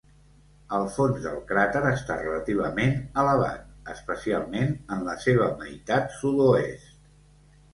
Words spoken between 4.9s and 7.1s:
en la seva meitat sud-oest.